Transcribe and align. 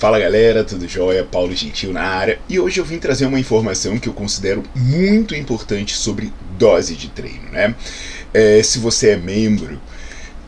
Fala 0.00 0.18
galera, 0.18 0.64
tudo 0.64 0.88
jóia? 0.88 1.22
Paulo 1.22 1.54
Gentil 1.54 1.92
na 1.92 2.00
área 2.00 2.38
e 2.48 2.58
hoje 2.58 2.80
eu 2.80 2.84
vim 2.86 2.98
trazer 2.98 3.26
uma 3.26 3.38
informação 3.38 3.98
que 3.98 4.08
eu 4.08 4.14
considero 4.14 4.62
muito 4.74 5.34
importante 5.34 5.94
sobre 5.94 6.32
dose 6.58 6.96
de 6.96 7.10
treino, 7.10 7.50
né? 7.52 7.74
É, 8.32 8.62
se 8.62 8.78
você 8.78 9.10
é 9.10 9.16
membro 9.18 9.78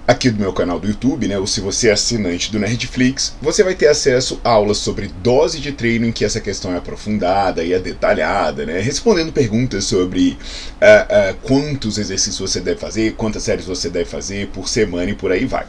aqui 0.09 0.31
do 0.31 0.41
meu 0.41 0.55
canal 0.55 0.81
do 0.81 0.89
YouTube, 0.89 1.29
né, 1.29 1.39
ou 1.39 1.47
se 1.47 1.61
você 1.61 1.91
é 1.91 1.93
assinante 1.93 2.51
do 2.51 2.59
Nerdflix, 2.59 3.35
você 3.43 3.63
vai 3.63 3.75
ter 3.75 3.89
acesso 3.89 4.41
a 4.43 4.51
aulas 4.51 4.79
sobre 4.79 5.09
dose 5.23 5.61
de 5.61 5.71
treino 5.73 6.07
em 6.07 6.13
que 6.13 6.25
essa 6.25 6.41
questão 6.41 6.73
é 6.73 6.79
aprofundada 6.79 7.63
e 7.63 7.75
é 7.75 7.79
detalhada, 7.79 8.65
né, 8.65 8.81
respondendo 8.81 9.33
perguntas 9.33 9.85
sobre 9.85 10.31
uh, 10.31 10.35
uh, 10.35 11.37
quantos 11.43 11.99
exercícios 11.99 12.39
você 12.39 12.61
deve 12.61 12.81
fazer, 12.81 13.13
quantas 13.17 13.43
séries 13.43 13.67
você 13.67 13.91
deve 13.91 14.07
fazer 14.07 14.49
por 14.49 14.67
semana 14.67 15.11
e 15.11 15.15
por 15.15 15.31
aí 15.31 15.45
vai. 15.45 15.67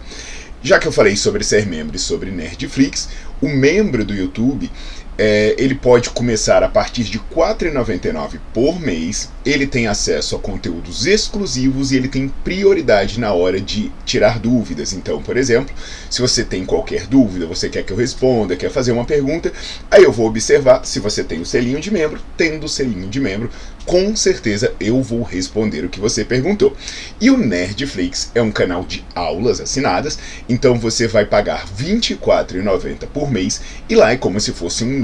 Já 0.64 0.80
que 0.80 0.88
eu 0.88 0.94
falei 0.94 1.18
sobre 1.18 1.44
ser 1.44 1.68
membro 1.68 1.98
e 1.98 2.00
sobre 2.00 2.32
Nerdflix, 2.32 3.10
o 3.42 3.50
membro 3.50 4.06
do 4.06 4.14
YouTube 4.14 4.72
é, 5.18 5.54
ele 5.58 5.76
pode 5.76 6.10
começar 6.12 6.64
a 6.64 6.70
partir 6.70 7.04
de 7.04 7.18
R$ 7.18 7.24
4,99 7.36 8.40
por 8.54 8.80
mês. 8.80 9.30
Ele 9.46 9.68
tem 9.68 9.88
acesso 9.88 10.36
a 10.36 10.40
conteúdos 10.40 11.06
exclusivos 11.06 11.92
e 11.92 11.98
ele 11.98 12.08
tem 12.08 12.30
prioridade 12.44 13.20
na 13.20 13.34
hora 13.34 13.60
de 13.60 13.92
tirar 14.06 14.40
dúvidas. 14.40 14.94
Então, 14.94 15.22
por 15.22 15.38
exemplo, 15.38 15.74
se 16.10 16.22
você 16.22 16.44
tem 16.44 16.66
qualquer 16.66 17.08
dúvida, 17.08 17.46
você 17.46 17.70
quer 17.70 17.84
que 17.84 17.92
eu 17.92 17.98
responda, 17.98 18.56
quer 18.56 18.70
fazer 18.70 18.92
uma 18.92 19.06
pergunta, 19.06 19.52
aí 19.90 20.04
eu 20.04 20.12
vou 20.12 20.28
observar 20.28 20.86
se 20.86 21.00
você 21.00 21.24
tem 21.24 21.42
o 21.42 21.46
selinho 21.46 21.80
de 21.80 21.92
membro. 21.92 22.22
Tendo 22.38 22.66
o 22.66 22.70
selinho 22.70 23.10
de 23.10 23.20
membro, 23.20 23.50
com 23.86 24.16
certeza 24.16 24.74
eu 24.80 25.02
vou 25.02 25.24
responder 25.24 25.84
o 25.84 25.90
que 25.90 26.00
você 26.00 26.24
perguntou. 26.24 26.76
E 27.20 27.30
o 27.30 27.38
Nerdflix 27.38 28.32
é 28.34 28.42
um 28.42 28.52
canal 28.52 28.84
de 28.84 29.04
aulas 29.14 29.60
assinadas, 29.60 30.18
então 30.48 30.78
você 30.78 31.08
vai 31.08 31.26
pagar 31.26 31.66
R$ 31.66 32.00
24,90 32.00 33.08
por 33.08 33.30
mês 33.30 33.62
e 33.90 33.96
lá 33.96 34.12
é 34.12 34.18
como 34.18 34.40
se 34.40 34.52
fosse 34.54 34.84
um, 34.84 35.04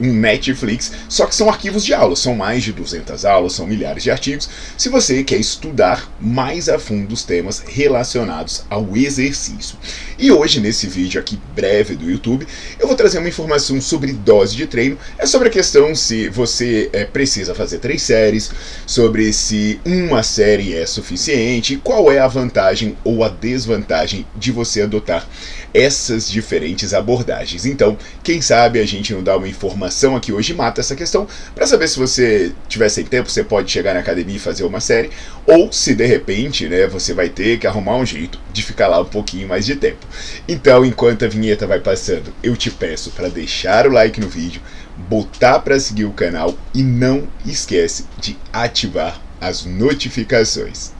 um 0.00 0.12
Netflix, 0.14 0.92
só 1.08 1.26
que 1.26 1.34
são 1.34 1.48
arquivos 1.48 1.84
de 1.84 1.94
aulas, 1.94 2.18
são 2.18 2.34
mais 2.34 2.62
de 2.62 2.72
200 2.72 3.24
aulas, 3.24 3.52
são 3.52 3.65
milhares 3.66 4.02
de 4.02 4.10
artigos, 4.10 4.48
se 4.76 4.88
você 4.88 5.22
quer 5.24 5.38
estudar 5.38 6.10
mais 6.20 6.68
a 6.68 6.78
fundo 6.78 7.12
os 7.12 7.24
temas 7.24 7.62
relacionados 7.66 8.64
ao 8.70 8.96
exercício. 8.96 9.76
E 10.18 10.32
hoje, 10.32 10.60
nesse 10.60 10.86
vídeo 10.86 11.20
aqui 11.20 11.38
breve 11.54 11.94
do 11.94 12.10
YouTube, 12.10 12.46
eu 12.78 12.86
vou 12.86 12.96
trazer 12.96 13.18
uma 13.18 13.28
informação 13.28 13.80
sobre 13.80 14.12
dose 14.12 14.56
de 14.56 14.66
treino, 14.66 14.98
é 15.18 15.26
sobre 15.26 15.48
a 15.48 15.50
questão 15.50 15.94
se 15.94 16.28
você 16.28 16.88
é, 16.92 17.04
precisa 17.04 17.54
fazer 17.54 17.78
três 17.78 18.02
séries, 18.02 18.50
sobre 18.86 19.32
se 19.32 19.80
uma 19.84 20.22
série 20.22 20.74
é 20.74 20.86
suficiente, 20.86 21.80
qual 21.82 22.10
é 22.10 22.18
a 22.18 22.26
vantagem 22.26 22.96
ou 23.04 23.24
a 23.24 23.28
desvantagem 23.28 24.26
de 24.36 24.52
você 24.52 24.82
adotar 24.82 25.26
essas 25.74 26.30
diferentes 26.30 26.94
abordagens. 26.94 27.66
Então, 27.66 27.98
quem 28.22 28.40
sabe 28.40 28.80
a 28.80 28.86
gente 28.86 29.12
não 29.12 29.22
dá 29.22 29.36
uma 29.36 29.48
informação 29.48 30.16
aqui 30.16 30.32
hoje 30.32 30.54
mata 30.54 30.80
essa 30.80 30.96
questão 30.96 31.26
para 31.54 31.66
saber 31.66 31.88
se 31.88 31.98
você 31.98 32.52
tiver 32.68 32.88
sem 32.88 33.04
tempo, 33.04 33.30
você 33.30 33.44
pode 33.44 33.55
chegar 33.64 33.94
na 33.94 34.00
academia 34.00 34.36
e 34.36 34.40
fazer 34.40 34.64
uma 34.64 34.80
série, 34.80 35.10
ou 35.46 35.72
se 35.72 35.94
de 35.94 36.04
repente, 36.06 36.68
né, 36.68 36.86
você 36.86 37.14
vai 37.14 37.28
ter 37.28 37.58
que 37.58 37.66
arrumar 37.66 37.96
um 37.96 38.06
jeito 38.06 38.38
de 38.52 38.62
ficar 38.62 38.88
lá 38.88 39.00
um 39.00 39.04
pouquinho 39.04 39.48
mais 39.48 39.64
de 39.64 39.76
tempo. 39.76 40.06
Então, 40.48 40.84
enquanto 40.84 41.24
a 41.24 41.28
vinheta 41.28 41.66
vai 41.66 41.80
passando, 41.80 42.32
eu 42.42 42.56
te 42.56 42.70
peço 42.70 43.10
para 43.10 43.28
deixar 43.28 43.86
o 43.86 43.92
like 43.92 44.20
no 44.20 44.28
vídeo, 44.28 44.60
botar 45.08 45.58
para 45.60 45.78
seguir 45.78 46.04
o 46.04 46.12
canal 46.12 46.56
e 46.74 46.82
não 46.82 47.28
esquece 47.44 48.06
de 48.20 48.36
ativar 48.52 49.20
as 49.40 49.64
notificações. 49.64 50.95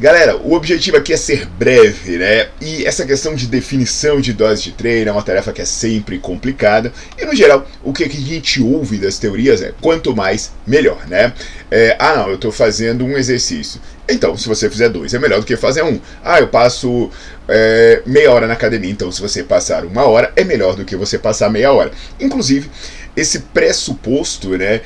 Galera, 0.00 0.34
o 0.38 0.54
objetivo 0.54 0.96
aqui 0.96 1.12
é 1.12 1.16
ser 1.18 1.44
breve, 1.44 2.16
né? 2.16 2.48
E 2.58 2.86
essa 2.86 3.04
questão 3.04 3.34
de 3.34 3.46
definição 3.46 4.18
de 4.18 4.32
dose 4.32 4.62
de 4.62 4.72
treino 4.72 5.10
é 5.10 5.12
uma 5.12 5.22
tarefa 5.22 5.52
que 5.52 5.60
é 5.60 5.66
sempre 5.66 6.18
complicada. 6.18 6.90
E 7.18 7.26
no 7.26 7.36
geral, 7.36 7.68
o 7.84 7.92
que 7.92 8.04
a 8.04 8.08
gente 8.08 8.62
ouve 8.62 8.96
das 8.96 9.18
teorias 9.18 9.60
é 9.60 9.74
quanto 9.78 10.16
mais, 10.16 10.52
melhor, 10.66 11.06
né? 11.06 11.34
É, 11.70 11.96
ah, 11.98 12.16
não, 12.16 12.30
eu 12.30 12.36
estou 12.36 12.50
fazendo 12.50 13.04
um 13.04 13.14
exercício. 13.18 13.78
Então, 14.08 14.38
se 14.38 14.48
você 14.48 14.70
fizer 14.70 14.88
dois, 14.88 15.12
é 15.12 15.18
melhor 15.18 15.40
do 15.40 15.44
que 15.44 15.54
fazer 15.54 15.82
um. 15.82 16.00
Ah, 16.24 16.40
eu 16.40 16.48
passo 16.48 17.10
é, 17.46 18.00
meia 18.06 18.32
hora 18.32 18.46
na 18.46 18.54
academia. 18.54 18.90
Então, 18.90 19.12
se 19.12 19.20
você 19.20 19.44
passar 19.44 19.84
uma 19.84 20.06
hora, 20.06 20.32
é 20.34 20.42
melhor 20.42 20.76
do 20.76 20.84
que 20.86 20.96
você 20.96 21.18
passar 21.18 21.50
meia 21.50 21.72
hora. 21.74 21.90
Inclusive, 22.18 22.70
esse 23.14 23.40
pressuposto, 23.40 24.56
né? 24.56 24.80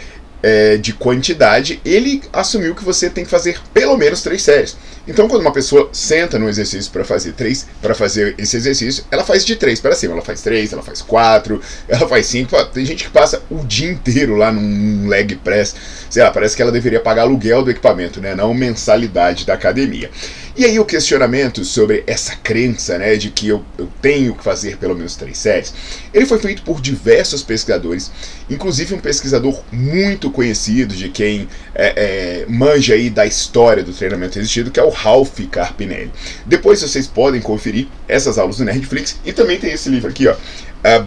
É, 0.47 0.77
de 0.77 0.93
quantidade, 0.93 1.81
ele 1.87 2.21
assumiu 2.31 2.75
que 2.75 2.85
você 2.85 3.09
tem 3.09 3.25
que 3.25 3.31
fazer 3.31 3.59
pelo 3.73 3.97
menos 3.97 4.21
três 4.21 4.43
séries. 4.43 4.77
Então, 5.07 5.29
quando 5.29 5.43
uma 5.43 5.53
pessoa 5.53 5.89
senta 5.93 6.39
no 6.39 6.49
exercício 6.49 6.91
para 6.91 7.05
fazer 7.05 7.33
três, 7.33 7.67
para 7.83 7.95
fazer 7.95 8.35
esse 8.39 8.57
exercício, 8.57 9.05
ela 9.11 9.25
faz 9.25 9.45
de 9.45 9.57
três 9.57 9.81
para 9.81 9.95
cima. 9.95 10.15
Ela 10.15 10.23
faz 10.23 10.41
três, 10.41 10.73
ela 10.73 10.83
faz 10.83 11.03
quatro, 11.03 11.61
ela 11.89 12.09
faz 12.09 12.27
cinco. 12.27 12.63
Tem 12.67 12.85
gente 12.85 13.05
que 13.05 13.11
passa 13.11 13.43
o 13.51 13.59
dia 13.65 13.91
inteiro 13.91 14.37
lá 14.37 14.51
num 14.51 15.07
leg 15.09 15.37
press. 15.37 15.75
Sei 16.09 16.23
lá, 16.23 16.31
parece 16.31 16.57
que 16.57 16.63
ela 16.63 16.73
deveria 16.73 17.01
pagar 17.01 17.23
aluguel 17.23 17.63
do 17.63 17.71
equipamento, 17.71 18.21
né? 18.21 18.35
Não 18.35 18.55
mensalidade 18.55 19.45
da 19.45 19.55
academia. 19.55 20.11
E 20.57 20.65
aí 20.65 20.79
o 20.79 20.85
questionamento 20.85 21.65
sobre 21.65 22.05
essa 22.07 22.37
crença, 22.37 22.97
né, 22.97 23.17
de 23.17 23.29
que 23.29 23.49
eu, 23.49 23.65
eu 23.77 23.89
tenho 24.01 24.37
que 24.37 24.45
fazer 24.45 24.77
pelo 24.77 24.95
menos 24.95 25.17
três 25.17 25.37
séries, 25.37 25.75
ele 26.13 26.27
foi 26.27 26.39
feito 26.39 26.63
por 26.63 26.81
diversos 26.81 27.43
pesquisadores, 27.43 28.09
inclusive 28.49 28.95
um 28.95 29.01
pesquisador 29.01 29.61
muito 29.73 30.31
conhecido 30.31 30.95
de 30.95 31.09
quem 31.09 31.49
é, 31.75 32.45
é, 32.45 32.47
manja 32.49 32.95
aí 32.95 33.11
da 33.11 33.27
história 33.27 33.83
do 33.83 33.93
treinamento 33.93 34.39
resistido, 34.39 34.71
que 34.71 34.79
é 34.79 34.85
o 34.85 34.91
Ralph 34.95 35.39
Carpinelli. 35.51 36.11
Depois 36.47 36.81
vocês 36.81 37.07
podem 37.07 37.41
conferir 37.41 37.89
essas 38.09 38.39
aulas 38.39 38.59
do 38.59 38.65
Nerdflix 38.65 39.19
e 39.25 39.33
também 39.33 39.59
tem 39.59 39.73
esse 39.73 39.89
livro 39.89 40.09
aqui, 40.09 40.27
ó, 40.29 40.35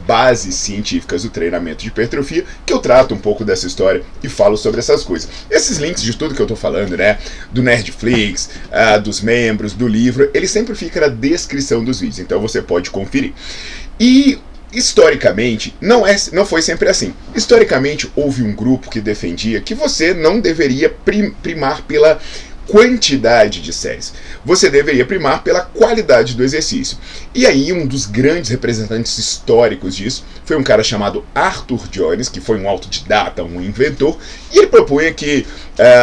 bases 0.05 0.55
científicas 0.55 1.23
do 1.23 1.29
treinamento 1.29 1.83
de 1.83 1.89
hipertrofia, 1.89 2.43
que 2.65 2.73
eu 2.73 2.79
trato 2.79 3.13
um 3.13 3.17
pouco 3.17 3.45
dessa 3.45 3.67
história 3.67 4.01
e 4.23 4.27
falo 4.27 4.57
sobre 4.57 4.79
essas 4.79 5.03
coisas. 5.03 5.29
Esses 5.49 5.77
links 5.77 6.01
de 6.01 6.15
tudo 6.17 6.33
que 6.33 6.41
eu 6.41 6.45
estou 6.45 6.57
falando, 6.57 6.97
né, 6.97 7.19
do 7.51 7.61
Nerdflix, 7.61 8.49
uh, 8.67 8.99
dos 8.99 9.21
membros, 9.21 9.73
do 9.73 9.87
livro, 9.87 10.29
ele 10.33 10.47
sempre 10.47 10.75
fica 10.75 11.01
na 11.01 11.07
descrição 11.07 11.83
dos 11.83 11.99
vídeos, 11.99 12.19
então 12.19 12.41
você 12.41 12.61
pode 12.61 12.89
conferir. 12.89 13.33
E 13.99 14.39
historicamente, 14.73 15.73
não, 15.79 16.05
é, 16.05 16.15
não 16.33 16.45
foi 16.45 16.61
sempre 16.61 16.89
assim. 16.89 17.13
Historicamente, 17.35 18.11
houve 18.15 18.43
um 18.43 18.53
grupo 18.53 18.89
que 18.89 18.99
defendia 18.99 19.61
que 19.61 19.73
você 19.73 20.13
não 20.13 20.39
deveria 20.39 20.93
primar 21.41 21.83
pela 21.83 22.19
quantidade 22.67 23.61
de 23.61 23.71
séries. 23.73 24.13
Você 24.45 24.69
deveria 24.69 25.05
primar 25.05 25.43
pela 25.43 25.61
qualidade 25.61 26.35
do 26.35 26.43
exercício. 26.43 26.97
E 27.33 27.45
aí, 27.45 27.71
um 27.71 27.85
dos 27.85 28.05
grandes 28.05 28.49
representantes 28.49 29.17
históricos 29.17 29.95
disso 29.95 30.25
foi 30.45 30.57
um 30.57 30.63
cara 30.63 30.83
chamado 30.83 31.25
Arthur 31.33 31.87
Jones, 31.89 32.29
que 32.29 32.41
foi 32.41 32.59
um 32.59 32.69
autodidata, 32.69 33.43
um 33.43 33.61
inventor, 33.61 34.17
e 34.51 34.59
ele 34.59 34.67
propunha 34.67 35.13
que 35.13 35.45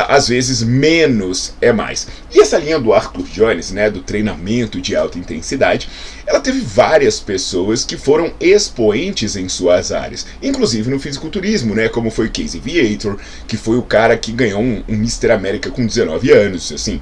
às 0.09 0.29
vezes 0.29 0.63
menos 0.63 1.55
é 1.61 1.73
mais. 1.73 2.07
E 2.33 2.41
essa 2.41 2.59
linha 2.59 2.79
do 2.79 2.93
Arthur 2.93 3.25
Jones, 3.25 3.73
né, 3.73 3.91
do 3.91 4.01
treinamento 4.01 4.81
de 4.81 4.95
alta 4.95 5.19
intensidade, 5.19 5.89
ela 6.27 6.41
teve 6.41 6.61
várias 6.61 7.19
pessoas 7.21 7.85
que 7.85 7.97
foram 7.97 8.33
expoentes 8.41 9.37
em 9.37 9.49
suas 9.49 9.93
áreas, 9.93 10.27
inclusive 10.43 10.91
no 10.91 11.01
fisiculturismo, 11.01 11.75
né, 11.75 11.89
como 11.89 12.11
foi 12.11 12.29
Casey 12.29 12.61
Viator, 12.61 13.19
que 13.47 13.57
foi 13.57 13.77
o 13.77 13.83
cara 13.83 14.17
que 14.17 14.33
ganhou 14.33 14.61
um, 14.61 14.83
um 14.89 14.95
Mr. 14.95 15.33
América 15.33 15.71
com 15.71 15.85
19 15.85 16.31
anos, 16.31 16.73
assim 16.73 17.01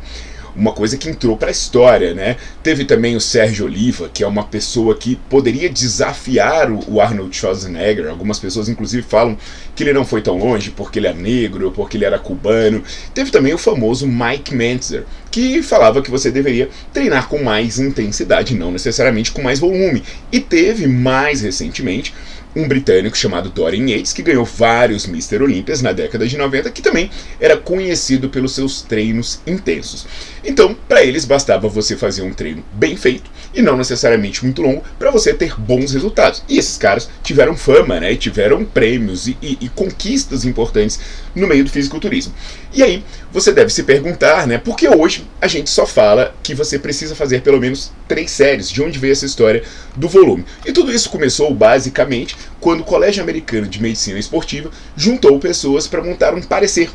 uma 0.55 0.73
coisa 0.73 0.97
que 0.97 1.09
entrou 1.09 1.37
para 1.37 1.49
a 1.49 1.51
história, 1.51 2.15
né? 2.15 2.37
Teve 2.63 2.85
também 2.85 3.17
o 3.17 3.21
Sérgio 3.21 3.67
Oliva, 3.67 4.11
que 4.13 4.23
é 4.23 4.27
uma 4.27 4.45
pessoa 4.45 4.95
que 4.95 5.17
poderia 5.29 5.69
desafiar 5.69 6.71
o 6.71 7.01
Arnold 7.01 7.35
Schwarzenegger. 7.35 8.09
Algumas 8.09 8.39
pessoas, 8.39 8.69
inclusive, 8.69 9.03
falam 9.03 9.37
que 9.75 9.83
ele 9.83 9.93
não 9.93 10.05
foi 10.05 10.21
tão 10.21 10.39
longe 10.39 10.71
porque 10.71 10.99
ele 10.99 11.07
é 11.07 11.15
negro, 11.15 11.73
porque 11.73 11.97
ele 11.97 12.05
era 12.05 12.19
cubano. 12.19 12.83
Teve 13.15 13.31
também 13.31 13.55
o 13.55 13.59
famoso 13.59 14.07
Mike 14.07 14.55
Mentzer, 14.55 15.05
que 15.31 15.63
falava 15.63 16.03
que 16.03 16.11
você 16.11 16.31
deveria 16.31 16.69
treinar 16.93 17.29
com 17.29 17.43
mais 17.43 17.79
intensidade, 17.79 18.55
não 18.55 18.71
necessariamente 18.71 19.33
com 19.33 19.43
mais 19.43 19.59
volume. 19.59 20.03
E 20.31 20.41
teve 20.41 20.87
mais 20.87 21.41
recentemente 21.41 22.15
um 22.55 22.69
britânico 22.69 23.17
chamado 23.17 23.51
Dorian 23.51 23.89
Yates, 23.89 24.13
que 24.13 24.23
ganhou 24.23 24.45
vários 24.45 25.07
Mr. 25.07 25.43
Olympias 25.43 25.83
na 25.83 25.93
década 25.93 26.27
de 26.27 26.37
90, 26.37 26.71
que 26.71 26.83
também 26.83 27.11
era 27.41 27.57
conhecido 27.57 28.29
pelos 28.29 28.55
seus 28.55 28.83
treinos 28.83 29.41
intensos. 29.47 30.07
Então, 30.45 30.77
para 30.89 31.05
eles 31.05 31.25
bastava 31.25 31.69
você 31.69 31.97
fazer 31.97 32.23
um 32.23 32.33
treino 32.33 32.65
bem 32.73 32.97
feito 32.97 33.31
e 33.55 33.63
não 33.63 33.77
necessariamente 33.77 34.45
muito 34.45 34.63
longo 34.63 34.83
para 34.99 35.11
você 35.11 35.33
ter 35.33 35.59
bons 35.59 35.93
resultados. 35.93 36.43
E 36.49 36.59
esses 36.59 36.77
caras 36.77 37.09
tiveram 37.23 37.57
fama, 37.57 38.01
né? 38.01 38.15
Tiveram 38.17 38.65
prêmios 38.65 39.29
e, 39.29 39.37
e, 39.43 39.59
e 39.61 39.69
conquistas 39.69 40.45
importantes 40.45 40.99
no 41.35 41.47
meio 41.47 41.65
do 41.65 41.71
fisiculturismo. 41.71 42.35
E 42.73 42.83
aí, 42.83 43.05
você 43.31 43.53
deve 43.53 43.71
se 43.73 43.83
perguntar, 43.83 44.47
né? 44.47 44.59
Porque 44.59 44.89
hoje 44.89 45.27
a 45.41 45.47
gente 45.47 45.71
só 45.71 45.87
fala 45.87 46.35
que 46.43 46.55
você 46.55 46.79
precisa 46.79 47.15
fazer 47.15 47.43
pelo 47.43 47.61
menos 47.61 47.93
três 48.09 48.31
séries. 48.31 48.71
De 48.71 48.83
onde 48.83 48.99
veio 48.99 49.13
essa 49.13 49.27
história 49.27 49.63
do 49.95 50.09
volume? 50.09 50.45
E 50.67 50.73
tudo 50.73 50.93
isso 50.93 51.11
começou 51.11 51.53
basicamente 51.55 52.37
quando 52.61 52.81
o 52.81 52.85
Colégio 52.85 53.23
Americano 53.23 53.67
de 53.67 53.81
Medicina 53.81 54.19
Esportiva 54.19 54.71
juntou 54.97 55.39
pessoas 55.39 55.87
para 55.87 56.03
montar 56.03 56.35
um 56.35 56.43
parecer 56.43 56.91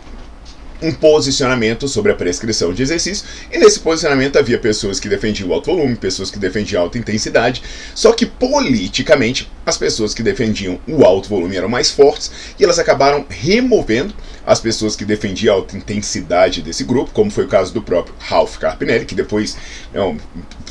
um 0.82 0.92
posicionamento 0.92 1.88
sobre 1.88 2.12
a 2.12 2.16
prescrição 2.16 2.74
de 2.74 2.84
exercício, 2.84 3.26
e 3.52 3.58
nesse 3.58 3.80
posicionamento 3.80 4.38
havia 4.38 4.60
pessoas 4.60 5.00
que 5.00 5.10
defendiam 5.10 5.52
alto 5.52 5.72
volume, 5.72 5.96
pessoas 5.96 6.30
que 6.30 6.38
defendiam 6.38 6.84
alta 6.84 6.98
intensidade, 6.98 7.64
só 7.96 8.12
que 8.12 8.26
politicamente 8.26 9.50
as 9.66 9.78
pessoas 9.78 10.14
que 10.14 10.22
defendiam 10.22 10.80
o 10.88 11.04
alto 11.04 11.30
volume 11.30 11.56
eram 11.56 11.70
mais 11.70 11.90
fortes 11.90 12.32
e 12.60 12.64
elas 12.64 12.80
acabaram 12.80 13.26
removendo 13.30 14.14
as 14.48 14.62
pessoas 14.62 14.96
que 14.96 15.04
defendiam 15.04 15.54
a 15.54 15.58
alta 15.58 15.76
intensidade 15.76 16.62
desse 16.62 16.86
grupo, 16.86 17.12
como 17.12 17.30
foi 17.30 17.44
o 17.44 17.50
caso 17.50 17.74
do 17.74 17.82
próprio 17.82 18.16
Ralph 18.18 18.56
Carpinelli, 18.56 19.06
que 19.06 19.14
depois 19.14 19.58
é 19.94 20.00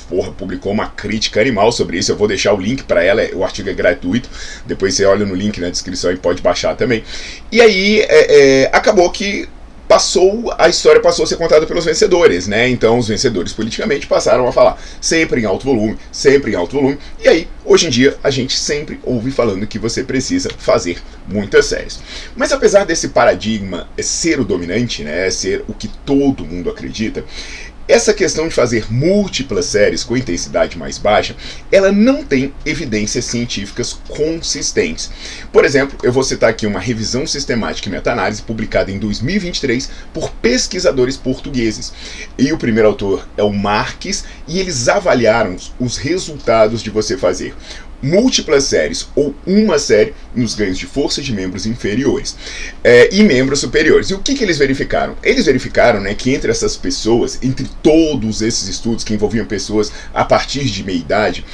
porra, 0.08 0.32
publicou 0.32 0.72
uma 0.72 0.88
crítica 0.88 1.42
animal 1.42 1.70
sobre 1.70 1.98
isso. 1.98 2.10
Eu 2.10 2.16
vou 2.16 2.26
deixar 2.26 2.54
o 2.54 2.56
link 2.56 2.84
para 2.84 3.04
ela, 3.04 3.22
o 3.34 3.44
artigo 3.44 3.68
é 3.68 3.74
gratuito. 3.74 4.30
Depois 4.64 4.94
você 4.94 5.04
olha 5.04 5.26
no 5.26 5.34
link 5.34 5.60
na 5.60 5.68
descrição 5.68 6.10
e 6.10 6.16
pode 6.16 6.40
baixar 6.40 6.74
também. 6.74 7.04
E 7.52 7.60
aí 7.60 8.00
é, 8.00 8.62
é, 8.62 8.70
acabou 8.72 9.10
que 9.10 9.46
passou 9.88 10.52
a 10.58 10.68
história 10.68 11.00
passou 11.00 11.24
a 11.24 11.26
ser 11.26 11.36
contada 11.36 11.66
pelos 11.66 11.84
vencedores, 11.84 12.46
né? 12.46 12.68
Então 12.68 12.98
os 12.98 13.08
vencedores 13.08 13.52
politicamente 13.52 14.06
passaram 14.06 14.46
a 14.46 14.52
falar 14.52 14.80
sempre 15.00 15.40
em 15.40 15.44
alto 15.44 15.64
volume, 15.64 15.96
sempre 16.10 16.52
em 16.52 16.54
alto 16.54 16.76
volume. 16.76 16.98
E 17.22 17.28
aí, 17.28 17.48
hoje 17.64 17.86
em 17.86 17.90
dia, 17.90 18.16
a 18.22 18.30
gente 18.30 18.56
sempre 18.58 19.00
ouve 19.02 19.30
falando 19.30 19.66
que 19.66 19.78
você 19.78 20.02
precisa 20.02 20.50
fazer 20.58 20.98
muitas 21.28 21.66
séries. 21.66 22.00
Mas 22.34 22.52
apesar 22.52 22.84
desse 22.84 23.08
paradigma 23.08 23.88
ser 23.98 24.40
o 24.40 24.44
dominante, 24.44 25.02
né, 25.02 25.30
ser 25.30 25.64
o 25.68 25.74
que 25.74 25.88
todo 26.04 26.44
mundo 26.44 26.70
acredita, 26.70 27.24
essa 27.88 28.12
questão 28.12 28.48
de 28.48 28.54
fazer 28.54 28.92
múltiplas 28.92 29.66
séries 29.66 30.02
com 30.02 30.16
intensidade 30.16 30.76
mais 30.76 30.98
baixa, 30.98 31.36
ela 31.70 31.92
não 31.92 32.24
tem 32.24 32.52
evidências 32.64 33.24
científicas 33.26 33.98
consistentes. 34.08 35.10
Por 35.52 35.64
exemplo, 35.64 35.96
eu 36.02 36.12
vou 36.12 36.22
citar 36.22 36.50
aqui 36.50 36.66
uma 36.66 36.80
revisão 36.80 37.26
sistemática 37.26 37.88
e 37.88 37.92
meta-análise 37.92 38.42
publicada 38.42 38.90
em 38.90 38.98
2023 38.98 39.90
por 40.12 40.30
pesquisadores 40.30 41.16
portugueses. 41.16 41.92
E 42.36 42.52
o 42.52 42.58
primeiro 42.58 42.88
autor 42.88 43.26
é 43.36 43.42
o 43.42 43.52
Marques, 43.52 44.24
e 44.48 44.58
eles 44.58 44.88
avaliaram 44.88 45.56
os 45.78 45.96
resultados 45.96 46.82
de 46.82 46.90
você 46.90 47.16
fazer 47.16 47.54
múltiplas 48.02 48.64
séries 48.64 49.08
ou 49.14 49.34
uma 49.46 49.78
série 49.78 50.14
nos 50.34 50.54
ganhos 50.54 50.78
de 50.78 50.86
força 50.86 51.22
de 51.22 51.32
membros 51.32 51.66
inferiores 51.66 52.36
é, 52.84 53.14
e 53.14 53.22
membros 53.22 53.60
superiores. 53.60 54.10
E 54.10 54.14
o 54.14 54.18
que, 54.18 54.34
que 54.34 54.44
eles 54.44 54.58
verificaram? 54.58 55.16
Eles 55.22 55.46
verificaram 55.46 56.00
né, 56.00 56.14
que 56.14 56.34
entre 56.34 56.50
essas 56.50 56.76
pessoas, 56.76 57.38
entre 57.42 57.66
todos 57.82 58.42
esses 58.42 58.68
estudos 58.68 59.04
que 59.04 59.14
envolviam 59.14 59.46
pessoas 59.46 59.92
a 60.12 60.24
partir 60.24 60.64
de 60.64 60.84
meia 60.84 60.98
idade, 60.98 61.44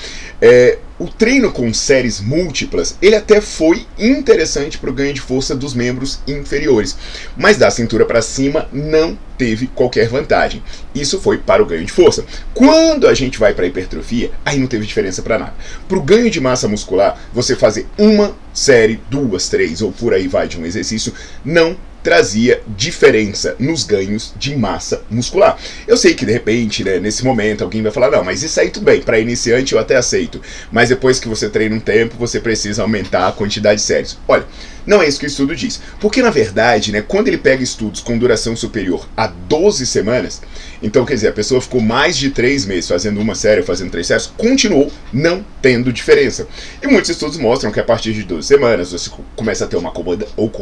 é, 0.42 0.78
o 0.98 1.06
treino 1.06 1.52
com 1.52 1.72
séries 1.72 2.20
múltiplas, 2.20 2.96
ele 3.00 3.14
até 3.14 3.40
foi 3.40 3.86
interessante 3.96 4.76
para 4.76 4.90
o 4.90 4.92
ganho 4.92 5.14
de 5.14 5.20
força 5.20 5.54
dos 5.54 5.72
membros 5.72 6.18
inferiores, 6.26 6.96
mas 7.36 7.56
da 7.56 7.70
cintura 7.70 8.04
para 8.04 8.20
cima 8.20 8.68
não 8.72 9.16
teve 9.38 9.68
qualquer 9.68 10.08
vantagem. 10.08 10.60
Isso 10.92 11.20
foi 11.20 11.38
para 11.38 11.62
o 11.62 11.66
ganho 11.66 11.84
de 11.84 11.92
força. 11.92 12.24
Quando 12.52 13.06
a 13.06 13.14
gente 13.14 13.38
vai 13.38 13.54
para 13.54 13.64
a 13.64 13.68
hipertrofia, 13.68 14.32
aí 14.44 14.58
não 14.58 14.66
teve 14.66 14.84
diferença 14.84 15.22
para 15.22 15.38
nada. 15.38 15.54
Para 15.88 15.98
o 15.98 16.02
ganho 16.02 16.28
de 16.28 16.40
massa 16.40 16.66
muscular, 16.66 17.20
você 17.32 17.54
fazer 17.54 17.86
uma 17.96 18.36
série, 18.52 19.00
duas, 19.08 19.48
três 19.48 19.80
ou 19.80 19.92
por 19.92 20.12
aí 20.12 20.26
vai 20.26 20.48
de 20.48 20.58
um 20.58 20.66
exercício, 20.66 21.14
não 21.44 21.76
trazia 22.02 22.62
diferença 22.76 23.54
nos 23.58 23.84
ganhos 23.84 24.32
de 24.36 24.56
massa 24.56 25.02
muscular. 25.10 25.56
Eu 25.86 25.96
sei 25.96 26.14
que 26.14 26.26
de 26.26 26.32
repente, 26.32 26.84
né, 26.84 26.98
nesse 26.98 27.24
momento, 27.24 27.62
alguém 27.62 27.82
vai 27.82 27.92
falar: 27.92 28.10
não, 28.10 28.24
mas 28.24 28.42
isso 28.42 28.60
aí 28.60 28.70
tudo 28.70 28.84
bem, 28.84 29.00
para 29.00 29.18
iniciante 29.18 29.72
eu 29.72 29.78
até 29.78 29.96
aceito, 29.96 30.40
mas 30.70 30.88
depois 30.88 31.20
que 31.20 31.28
você 31.28 31.48
treina 31.48 31.74
um 31.74 31.80
tempo, 31.80 32.16
você 32.18 32.40
precisa 32.40 32.82
aumentar 32.82 33.28
a 33.28 33.32
quantidade 33.32 33.80
de 33.80 33.86
séries. 33.86 34.18
Olha, 34.26 34.46
não 34.86 35.00
é 35.00 35.08
isso 35.08 35.18
que 35.18 35.26
o 35.26 35.28
estudo 35.28 35.54
diz. 35.54 35.80
Porque, 36.00 36.22
na 36.22 36.30
verdade, 36.30 36.92
né, 36.92 37.02
quando 37.06 37.28
ele 37.28 37.38
pega 37.38 37.62
estudos 37.62 38.00
com 38.00 38.18
duração 38.18 38.56
superior 38.56 39.08
a 39.16 39.26
12 39.26 39.86
semanas, 39.86 40.42
então 40.82 41.04
quer 41.04 41.14
dizer, 41.14 41.28
a 41.28 41.32
pessoa 41.32 41.60
ficou 41.60 41.80
mais 41.80 42.16
de 42.16 42.30
3 42.30 42.66
meses 42.66 42.88
fazendo 42.88 43.20
uma 43.20 43.34
série, 43.34 43.62
fazendo 43.62 43.90
três 43.90 44.06
séries, 44.06 44.26
continuou 44.36 44.90
não 45.12 45.44
tendo 45.60 45.92
diferença. 45.92 46.48
E 46.82 46.86
muitos 46.88 47.10
estudos 47.10 47.38
mostram 47.38 47.70
que 47.70 47.78
a 47.78 47.84
partir 47.84 48.12
de 48.12 48.24
12 48.24 48.46
semanas 48.46 48.90
você 48.90 49.10
começa 49.36 49.64
a 49.64 49.68
ter 49.68 49.76
uma 49.76 49.92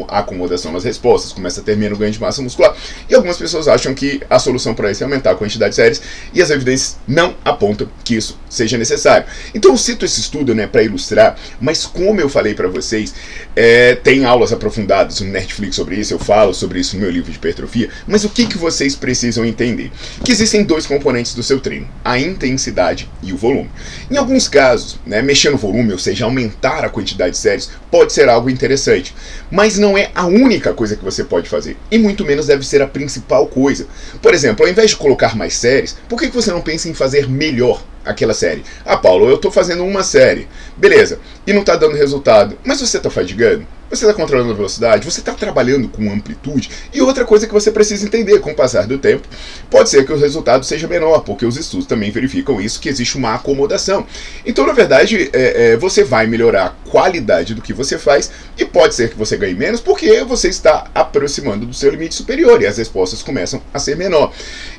acomodação 0.08 0.72
nas 0.72 0.84
respostas, 0.84 1.30
começa 1.32 1.61
a 1.61 1.65
ter 1.65 1.77
menos 1.77 1.99
ganho 1.99 2.12
de 2.12 2.21
massa 2.21 2.43
muscular. 2.43 2.75
E 3.09 3.15
algumas 3.15 3.37
pessoas 3.37 3.69
acham 3.69 3.94
que 3.94 4.21
a 4.29 4.38
solução 4.38 4.75
para 4.75 4.91
isso 4.91 5.03
é 5.03 5.05
aumentar 5.05 5.32
a 5.32 5.35
quantidade 5.35 5.71
de 5.71 5.77
séries, 5.77 6.03
e 6.32 6.43
as 6.43 6.50
evidências 6.50 6.99
não 7.06 7.35
apontam 7.44 7.88
que 8.05 8.17
isso 8.17 8.38
seja 8.49 8.77
necessário. 8.77 9.27
Então 9.55 9.71
eu 9.71 9.77
cito 9.77 10.04
esse 10.04 10.21
estudo 10.21 10.54
né, 10.54 10.66
para 10.66 10.83
ilustrar, 10.83 11.37
mas 11.61 11.87
como 11.87 12.21
eu 12.21 12.28
falei 12.28 12.54
para 12.54 12.69
vocês, 12.69 13.14
é, 13.54 13.95
tem 13.95 14.25
aulas 14.25 14.52
aprofundadas 14.52 15.21
no 15.21 15.28
Netflix 15.28 15.76
sobre 15.76 15.97
isso, 15.97 16.12
eu 16.12 16.19
falo 16.19 16.52
sobre 16.52 16.81
isso 16.81 16.97
no 16.97 17.02
meu 17.02 17.11
livro 17.11 17.31
de 17.31 17.37
hipertrofia, 17.37 17.90
mas 18.07 18.25
o 18.25 18.28
que, 18.28 18.47
que 18.47 18.59
vocês 18.59 18.95
precisam 18.95 19.45
entender? 19.45 19.90
Que 20.25 20.33
existem 20.33 20.64
dois 20.64 20.87
componentes 20.87 21.35
do 21.35 21.43
seu 21.43 21.61
treino, 21.61 21.88
a 22.04 22.19
intensidade 22.19 23.09
e 23.23 23.33
o 23.33 23.37
volume. 23.37 23.71
Em 24.11 24.16
alguns 24.16 24.49
casos, 24.49 24.99
né, 25.07 25.23
mexer 25.23 25.50
no 25.50 25.57
volume, 25.57 25.93
ou 25.93 25.99
seja, 25.99 26.25
aumentar 26.25 26.85
a 26.85 26.88
quantidade 26.88 27.33
de 27.33 27.38
séries, 27.38 27.71
pode 27.90 28.12
ser 28.12 28.28
algo 28.28 28.50
interessante, 28.50 29.14
mas 29.50 29.78
não 29.78 29.97
é 29.97 30.11
a 30.14 30.26
única 30.26 30.73
coisa 30.73 30.97
que 30.97 31.04
você 31.04 31.20
pode 31.25 31.49
fazer, 31.49 31.77
e 31.91 31.99
muito 31.99 32.25
menos 32.25 32.47
deve 32.47 32.67
ser 32.67 32.83
a 32.83 32.87
principal 32.87 33.47
coisa. 33.47 33.87
Por 34.21 34.35
exemplo, 34.35 34.65
ao 34.65 34.71
invés 34.71 34.91
de 34.91 34.97
colocar 34.97 35.37
mais 35.37 35.55
séries, 35.55 35.97
por 36.09 36.19
que, 36.19 36.29
você 36.29 36.50
não 36.50 36.61
pensa 36.61 36.89
em 36.89 36.95
fazer 36.95 37.29
melhor? 37.29 37.83
aquela 38.05 38.33
série. 38.33 38.65
Ah, 38.85 38.97
Paulo, 38.97 39.29
eu 39.29 39.37
estou 39.37 39.50
fazendo 39.50 39.85
uma 39.85 40.03
série. 40.03 40.49
Beleza. 40.77 41.19
E 41.47 41.53
não 41.53 41.61
está 41.61 41.77
dando 41.77 41.97
resultado. 41.97 42.57
Mas 42.65 42.81
você 42.81 42.97
está 42.97 43.11
fadigando? 43.11 43.67
Você 43.91 44.07
está 44.07 44.15
controlando 44.15 44.53
a 44.53 44.55
velocidade? 44.55 45.05
Você 45.05 45.19
está 45.19 45.35
trabalhando 45.35 45.89
com 45.89 46.12
amplitude? 46.12 46.71
E 46.95 47.00
outra 47.03 47.25
coisa 47.25 47.47
que 47.49 47.53
você 47.53 47.73
precisa 47.73 48.07
entender 48.07 48.39
com 48.39 48.53
o 48.53 48.55
passar 48.55 48.87
do 48.87 48.99
tempo, 48.99 49.27
pode 49.69 49.91
ser 49.91 50.07
que 50.07 50.12
o 50.12 50.17
resultado 50.17 50.65
seja 50.65 50.87
menor, 50.87 51.21
porque 51.21 51.45
os 51.45 51.57
estudos 51.57 51.87
também 51.87 52.09
verificam 52.12 52.61
isso, 52.61 52.81
que 52.81 52.89
existe 52.89 53.19
uma 53.19 53.35
acomodação. 53.35 54.07
Então, 54.47 54.65
na 54.65 54.73
verdade, 54.73 55.29
é, 55.33 55.73
é, 55.73 55.77
você 55.77 56.05
vai 56.05 56.29
melhorar 56.29 56.79
qualidade 56.90 57.54
do 57.54 57.62
que 57.62 57.73
você 57.73 57.97
faz 57.97 58.30
e 58.59 58.64
pode 58.64 58.94
ser 58.94 59.11
que 59.11 59.16
você 59.16 59.37
ganhe 59.37 59.54
menos 59.54 59.80
porque 59.80 60.23
você 60.25 60.49
está 60.49 60.90
aproximando 60.94 61.64
do 61.64 61.73
seu 61.73 61.90
limite 61.90 62.14
superior 62.14 62.61
e 62.61 62.66
as 62.66 62.78
respostas 62.78 63.23
começam 63.23 63.62
a 63.73 63.78
ser 63.78 63.97
menor. 63.97 64.32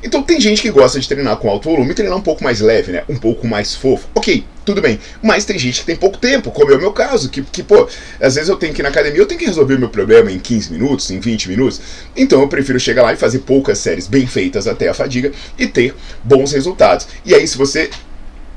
Então, 0.04 0.22
tem 0.22 0.40
gente 0.40 0.62
que 0.62 0.70
gosta 0.70 1.00
de 1.00 1.08
treinar 1.08 1.38
com 1.38 1.50
alto 1.50 1.70
volume 1.70 1.94
treinar 1.94 2.18
um 2.18 2.22
pouco 2.22 2.44
mais 2.44 2.60
leve, 2.60 2.92
né? 2.92 3.04
um 3.08 3.18
pouco 3.18 3.48
mais 3.48 3.74
fofo. 3.74 4.08
Ok, 4.14 4.44
tudo 4.66 4.82
bem. 4.82 5.00
Mas 5.22 5.46
tem 5.46 5.58
gente 5.58 5.80
que 5.80 5.86
tem 5.86 5.96
pouco 5.96 6.18
tempo, 6.18 6.52
como 6.52 6.72
é 6.72 6.76
o 6.76 6.80
meu 6.80 6.92
caso, 6.92 7.30
que, 7.30 7.42
que, 7.42 7.64
pô, 7.64 7.88
às 8.20 8.36
vezes 8.36 8.50
eu 8.50 8.58
tenho 8.58 8.74
que 8.74 8.82
ir 8.82 8.84
na 8.84 8.90
academia, 8.90 9.20
eu 9.20 9.26
tenho 9.26 9.40
que 9.40 9.46
resolver 9.46 9.78
meu 9.78 9.90
problema 9.90 10.32
em 10.32 10.40
15 10.40 10.72
minutos, 10.72 11.10
em 11.12 11.20
20 11.20 11.50
minutos. 11.50 11.82
Então 12.16 12.42
eu 12.42 12.48
prefiro 12.48 12.80
chegar 12.80 13.04
lá 13.04 13.14
e 13.14 13.18
fazer 13.18 13.40
poucas 13.40 13.78
séries 13.78 14.08
bem 14.08 14.28
feitas 14.28 14.68
até 14.68 14.90
a 14.90 14.94
fadiga 14.94 15.32
e 15.58 15.68
ter 15.68 15.96
bons 16.24 16.52
resultados. 16.52 17.08
E 17.26 17.34
aí, 17.34 17.48
se 17.48 17.58
você, 17.58 17.90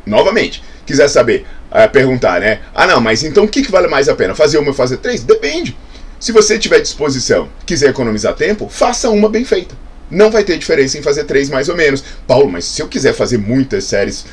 novamente, 0.04 0.62
quiser 0.86 1.08
saber, 1.08 1.46
uh, 1.70 1.90
perguntar, 1.90 2.40
né? 2.40 2.60
Ah, 2.74 2.86
não, 2.86 3.00
mas 3.00 3.22
então 3.22 3.44
o 3.44 3.48
que, 3.48 3.62
que 3.62 3.70
vale 3.70 3.88
mais 3.88 4.08
a 4.08 4.14
pena? 4.14 4.34
Fazer 4.34 4.58
uma 4.58 4.68
ou 4.68 4.74
fazer 4.74 4.98
três? 4.98 5.22
Depende. 5.22 5.76
Se 6.20 6.32
você 6.32 6.58
tiver 6.58 6.80
disposição, 6.80 7.48
quiser 7.66 7.90
economizar 7.90 8.34
tempo, 8.34 8.68
faça 8.68 9.10
uma 9.10 9.28
bem 9.28 9.44
feita. 9.44 9.74
Não 10.10 10.30
vai 10.30 10.44
ter 10.44 10.56
diferença 10.58 10.98
em 10.98 11.02
fazer 11.02 11.24
três 11.24 11.48
mais 11.48 11.68
ou 11.68 11.76
menos. 11.76 12.04
Paulo, 12.26 12.50
mas 12.50 12.64
se 12.64 12.80
eu 12.80 12.88
quiser 12.88 13.12
fazer 13.12 13.38
muitas 13.38 13.84
séries 13.84 14.24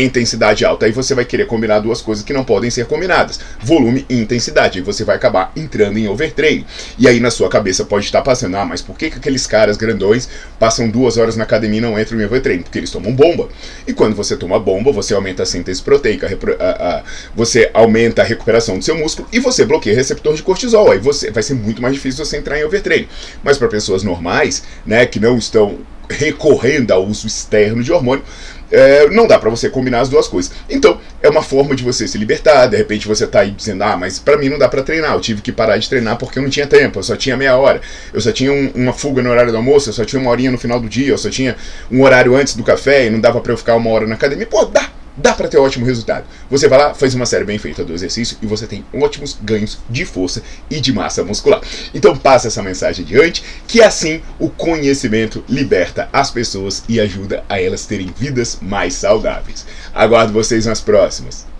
intensidade 0.00 0.64
alta. 0.64 0.86
Aí 0.86 0.92
você 0.92 1.14
vai 1.14 1.24
querer 1.24 1.46
combinar 1.46 1.80
duas 1.80 2.00
coisas 2.00 2.24
que 2.24 2.32
não 2.32 2.44
podem 2.44 2.70
ser 2.70 2.86
combinadas: 2.86 3.40
volume 3.60 4.06
e 4.08 4.18
intensidade. 4.18 4.78
Aí 4.78 4.84
você 4.84 5.04
vai 5.04 5.16
acabar 5.16 5.52
entrando 5.56 5.98
em 5.98 6.08
overtraining. 6.08 6.64
E 6.98 7.08
aí 7.08 7.20
na 7.20 7.30
sua 7.30 7.48
cabeça 7.48 7.84
pode 7.84 8.04
estar 8.04 8.22
passando: 8.22 8.56
ah, 8.56 8.64
mas 8.64 8.80
por 8.80 8.96
que, 8.96 9.10
que 9.10 9.18
aqueles 9.18 9.46
caras 9.46 9.76
grandões 9.76 10.28
passam 10.58 10.88
duas 10.88 11.16
horas 11.16 11.36
na 11.36 11.44
academia 11.44 11.78
e 11.78 11.82
não 11.82 11.98
entram 11.98 12.20
em 12.20 12.24
overtraining? 12.24 12.62
Porque 12.62 12.78
eles 12.78 12.90
tomam 12.90 13.12
bomba. 13.12 13.48
E 13.86 13.92
quando 13.92 14.14
você 14.14 14.36
toma 14.36 14.58
bomba, 14.58 14.92
você 14.92 15.14
aumenta 15.14 15.42
a 15.42 15.46
síntese 15.46 15.82
proteica, 15.82 16.26
a, 16.58 16.64
a, 16.64 17.02
você 17.34 17.70
aumenta 17.74 18.22
a 18.22 18.24
recuperação 18.24 18.78
do 18.78 18.84
seu 18.84 18.96
músculo 18.96 19.28
e 19.32 19.38
você 19.38 19.64
bloqueia 19.64 19.94
receptor 19.94 20.34
de 20.34 20.42
cortisol. 20.42 20.90
Aí 20.90 20.98
você 20.98 21.30
vai 21.30 21.42
ser 21.42 21.54
muito 21.54 21.82
mais 21.82 21.94
difícil 21.94 22.24
você 22.24 22.36
entrar 22.36 22.58
em 22.58 22.64
overtraining. 22.64 23.08
Mas 23.42 23.58
para 23.58 23.68
pessoas 23.68 24.02
normais, 24.02 24.62
né, 24.86 25.06
que 25.06 25.20
não 25.20 25.36
estão 25.36 25.78
recorrendo 26.12 26.92
ao 26.92 27.06
uso 27.06 27.26
externo 27.26 27.82
de 27.82 27.92
hormônio, 27.92 28.24
é, 28.72 29.08
não 29.10 29.26
dá 29.26 29.38
para 29.38 29.50
você 29.50 29.68
combinar 29.68 30.00
as 30.00 30.08
duas 30.08 30.26
coisas. 30.26 30.50
Então, 30.68 30.98
é 31.22 31.28
uma 31.28 31.42
forma 31.42 31.76
de 31.76 31.84
você 31.84 32.08
se 32.08 32.16
libertar. 32.16 32.66
De 32.66 32.76
repente 32.76 33.06
você 33.06 33.26
tá 33.26 33.40
aí 33.40 33.50
dizendo, 33.50 33.84
ah, 33.84 33.96
mas 33.96 34.18
para 34.18 34.36
mim 34.38 34.48
não 34.48 34.58
dá 34.58 34.68
para 34.68 34.82
treinar. 34.82 35.12
Eu 35.12 35.20
tive 35.20 35.42
que 35.42 35.52
parar 35.52 35.76
de 35.76 35.88
treinar 35.88 36.16
porque 36.16 36.38
eu 36.38 36.42
não 36.42 36.50
tinha 36.50 36.66
tempo. 36.66 36.98
Eu 36.98 37.02
só 37.02 37.14
tinha 37.14 37.36
meia 37.36 37.56
hora. 37.56 37.80
Eu 38.12 38.20
só 38.20 38.32
tinha 38.32 38.52
um, 38.52 38.72
uma 38.74 38.92
fuga 38.92 39.22
no 39.22 39.30
horário 39.30 39.52
do 39.52 39.56
almoço. 39.56 39.90
Eu 39.90 39.92
só 39.92 40.04
tinha 40.04 40.20
uma 40.20 40.30
horinha 40.30 40.50
no 40.50 40.58
final 40.58 40.80
do 40.80 40.88
dia. 40.88 41.08
Eu 41.08 41.18
só 41.18 41.28
tinha 41.28 41.54
um 41.90 42.02
horário 42.02 42.34
antes 42.34 42.56
do 42.56 42.64
café 42.64 43.06
e 43.06 43.10
não 43.10 43.20
dava 43.20 43.40
para 43.40 43.52
eu 43.52 43.56
ficar 43.58 43.76
uma 43.76 43.90
hora 43.90 44.06
na 44.06 44.14
academia. 44.14 44.46
Pô, 44.46 44.64
dá 44.64 44.88
dá 45.16 45.32
para 45.32 45.48
ter 45.48 45.58
ótimo 45.58 45.84
resultado. 45.84 46.24
Você 46.50 46.68
vai 46.68 46.78
lá, 46.78 46.94
faz 46.94 47.14
uma 47.14 47.26
série 47.26 47.44
bem 47.44 47.58
feita 47.58 47.84
do 47.84 47.92
exercício 47.92 48.36
e 48.42 48.46
você 48.46 48.66
tem 48.66 48.84
ótimos 48.92 49.38
ganhos 49.42 49.78
de 49.88 50.04
força 50.04 50.42
e 50.70 50.80
de 50.80 50.92
massa 50.92 51.22
muscular. 51.24 51.60
Então 51.94 52.16
passa 52.16 52.48
essa 52.48 52.62
mensagem 52.62 53.04
adiante, 53.04 53.44
que 53.66 53.82
assim 53.82 54.22
o 54.38 54.48
conhecimento 54.48 55.44
liberta 55.48 56.08
as 56.12 56.30
pessoas 56.30 56.82
e 56.88 57.00
ajuda 57.00 57.44
a 57.48 57.60
elas 57.60 57.86
terem 57.86 58.12
vidas 58.16 58.58
mais 58.60 58.94
saudáveis. 58.94 59.66
Aguardo 59.94 60.32
vocês 60.32 60.66
nas 60.66 60.80
próximas. 60.80 61.51